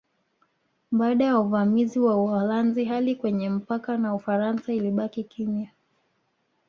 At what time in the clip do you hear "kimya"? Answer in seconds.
5.23-5.69